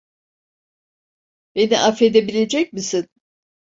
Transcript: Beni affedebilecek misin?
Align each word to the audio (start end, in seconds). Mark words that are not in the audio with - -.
Beni 1.55 1.77
affedebilecek 1.79 2.73
misin? 2.73 3.09